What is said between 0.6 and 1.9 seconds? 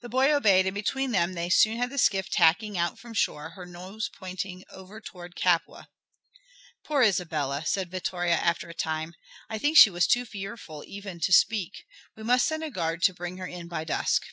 and between them they soon had